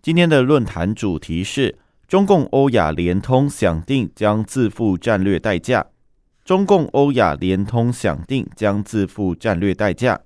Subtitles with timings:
[0.00, 1.76] 今天的论坛主题是
[2.06, 5.86] 中共欧亚联通想定将自负战略代价。
[6.44, 10.20] 中共欧亚联通想定将自负战略代价。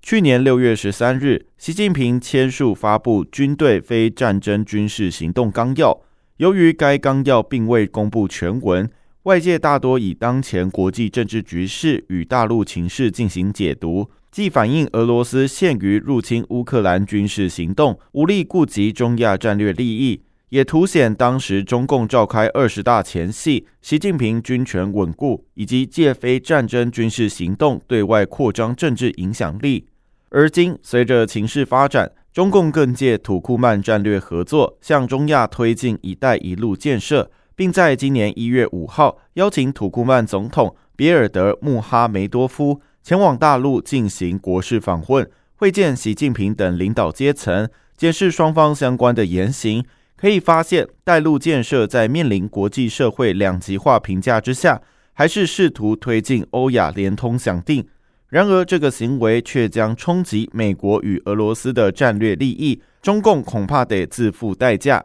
[0.00, 6.00] 去年六月十三日，习近平签署发布军队非战争军事行动纲要。
[6.38, 8.90] 由于该纲要并未公布全文。
[9.24, 29.86] 外界大多以当前国际政治局势与大陆情势进行解读，既反映俄罗斯陷于入侵乌克兰军事行动，无力顾及中亚战略利益，也凸显当时中共召开二十大前夕，习近平军权稳固以及借非战争军事行动对外扩张政治影响力。
[30.30, 37.30] 而今，随着情势发展，中共更借土库曼战略合作，向中亚推进“一带一路”建设。
[37.56, 49.84] 并在今年一月五号邀请土库曼总统比尔德穆哈梅多夫前往大陆进行国事访问，会见习近平等领导阶层，检视双方相关的言行。
[50.16, 54.80] 可以发现，带路建设在面临国际社会两极化评价之下，
[55.12, 57.86] 还是试图推进欧亚联通想定。
[58.30, 65.04] 然而，这个行为却将冲击美国与俄罗斯的战略利益，中共恐怕得自负代价。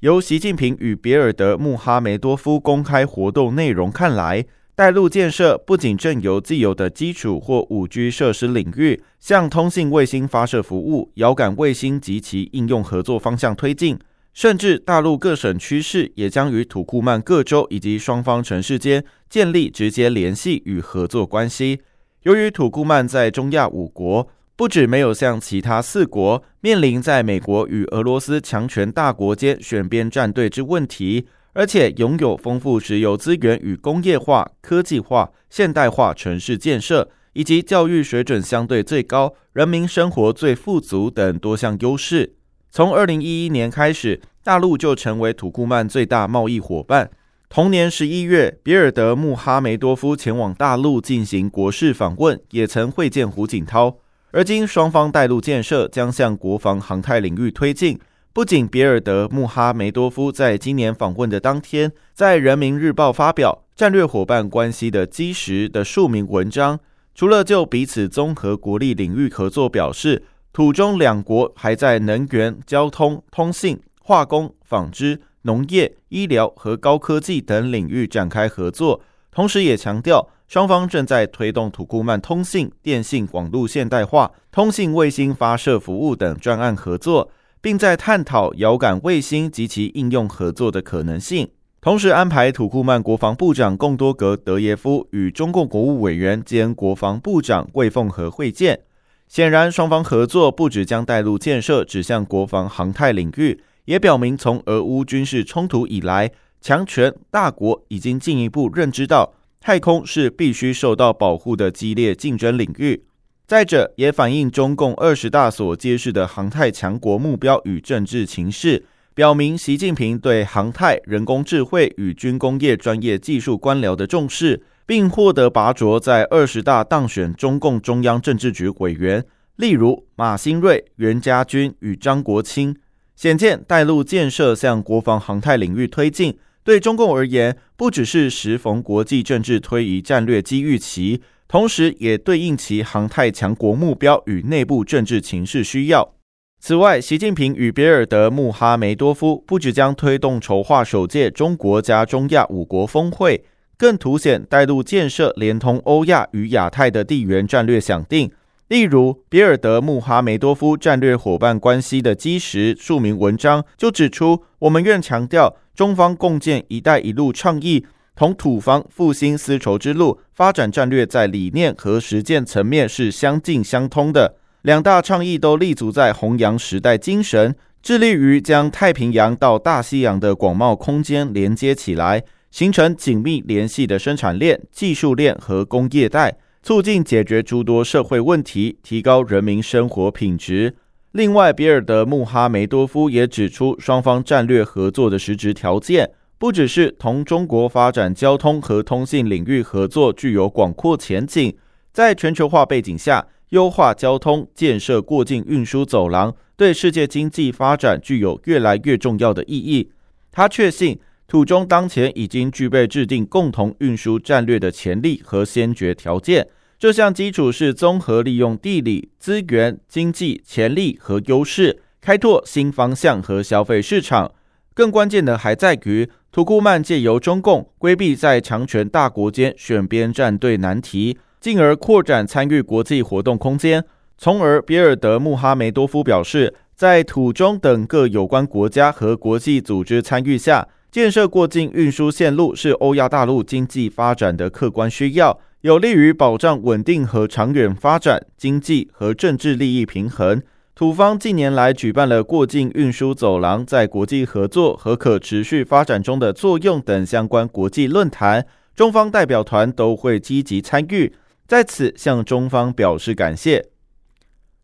[0.00, 4.44] 由习近平与别尔德穆哈梅多夫公开活动内容看来，
[4.76, 13.98] 带路建设不仅正由既有的基础或五 G 设施领域，向通信卫星发射服务、遥感卫星及其应用合作方向推进，
[14.34, 21.80] 甚至大陆各省区市也将与土库曼各州以及双方城市间建立直接联系与合作关系。
[22.24, 24.28] 由于土库曼在中亚五国。
[24.58, 42.34] 不止没有像其他四国面临在美国与俄罗斯强权大国间选边站队之问题，而且拥有丰富石油资源与工业化、科技化、现代化城市建设，以及教育水准相对最高、人民生活最富足等多项优势。
[42.70, 47.10] 从二零一一年开始，大陆就成为土库曼最大贸易伙伴。
[47.48, 53.96] 同年十一月，比尔德穆哈梅多夫前往大陆进行国事访问，也曾会见胡锦涛。
[54.30, 57.98] 而今双方带路建设将向国防航太领域推进。
[58.36, 66.78] 不仅比尔德穆哈梅多夫在今年访问的当天，在人民日报发表战略伙伴关系的基石的数名文章，
[67.14, 79.00] 除了就彼此综合国力领域合作表示，土中两国还在能源、交通、通信、化工、纺织、农业、医疗和高科技等领域展开合作，
[79.32, 80.28] 同时也强调。
[80.46, 87.30] 双方正在推动土库曼通信、电信网络现代化、通信卫星发射服务等专案合作，
[87.66, 91.48] 并在探讨遥感卫星及其应用合作的可能性。
[91.80, 98.82] 同时，安排土库曼国防部长贡多格德耶夫与中共国务委员兼国防部长魏凤和会见。
[99.26, 109.34] 显然，双方合作不只将带路建设指向国防航太领域，也表明从俄乌军事冲突以来，强权大国已经进一步认知到。
[109.60, 113.06] 太空是必须受到保护的激烈竞争领域。
[113.46, 118.84] 再者，也反映中共二十大所揭示的航太强国目标与政治情势，
[119.14, 129.24] 表明习近平对航太、人工智慧与军工业专业技术官僚的重视，并获得拔擢在二十大当选中共中央政治局委员，
[129.54, 132.74] 例如马兴瑞、袁家军与张国清，
[133.14, 136.36] 显见带路建设向国防航太领域推进。
[136.64, 146.14] 对中共而言，不只是时逢国际政治推移战略机遇期，同时也对应其航太强国目标与内部政治情势需要。
[146.58, 153.44] 此外，习近平与别尔德穆哈梅多夫不只将推动筹划首届中国加中亚五国峰会，
[153.76, 158.30] 更凸显带路建设连通欧亚与亚太的地缘战略想定。
[158.68, 165.56] 例如，别尔德穆哈梅多夫战略伙伴关系的基石数名文章就指出，我们愿强调。
[165.76, 167.84] 中方共建“一带一路”倡议，
[168.16, 174.36] 同土方复兴丝绸之路发展战略在理念和实践层面是相近相通的。
[174.62, 190.74] 两大倡议都立足在弘扬时代精神，致力于将太平洋到大西洋的广袤空间连接起来，形成紧密联系的生产链、技术链和工业带，促进解决诸多社会问题，提高人民生活品质。
[191.12, 201.56] 另外，比尔德穆哈梅多夫也指出，双方战略合作的实质条件，不只是同中国发展交通和通信领域合作具有广阔前景，
[201.92, 209.90] 在全球化背景下，优化交通、建设过境运输走廊，对世界经济发展具有越来越重要的意义。
[210.30, 216.46] 他确信，土中当前已经具备制定共同运输战略的潜力和先决条件。
[216.78, 224.30] 这项基础是综合利用地理资源、经济潜力和优势，开拓新方向和消费市场。
[224.76, 233.82] 更关键的还在于，土库曼借由中共规避在强权大国间选边站队难题，进而扩展参与国际活动空间。
[234.18, 245.40] 从而，比尔德穆哈梅多夫表示，在土中等各有关国家和国际组织参与下，建设过境运输线路是欧亚大陆经济发展的客观需要。
[245.62, 250.42] 有利于保障稳定和长远发展，经济和政治利益平衡。
[250.76, 261.14] 土方近年来举办了过境运输走廊在国际合作和可持续发展中的作用等相关国际论坛，中方代表团都会积极参与，
[261.46, 263.70] 在此向中方表示感谢。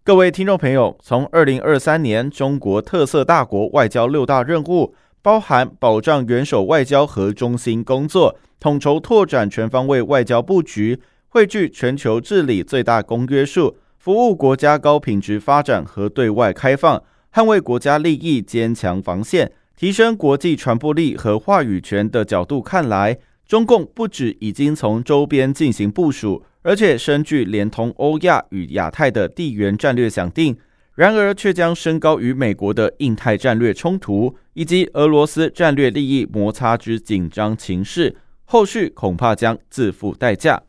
[0.04, 8.36] 各位听众朋友，从二零二三年中国特色大国外交六大任务，包含保障元首外交和中心工作。
[8.60, 17.00] 统筹拓展全方位外交布局，汇聚全球治理最大公约数，服务国家高品质发展和对外开放，
[17.32, 23.16] 捍卫国家利益，坚强防线，提升国际传播力和话语权的角度看来，
[23.46, 30.58] 中共不止已经从周边进行部署，而且深具连通欧亚与亚太的地缘战略想定。
[30.96, 38.16] 然而，却将升高与美国的印太战略冲突以及俄罗斯战略利益摩擦之紧张情势。
[38.46, 40.60] 后续恐怕将自负代价。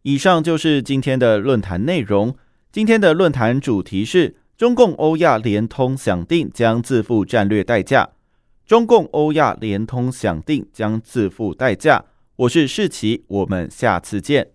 [0.00, 2.34] 以上就是今天的论坛内容。
[2.74, 8.10] 今天的论坛主题是：中共欧亚联通想定将自负战略代价。
[8.66, 12.04] 中共欧亚联通想定将自负代价。
[12.34, 14.48] 我是世奇，我们下次见。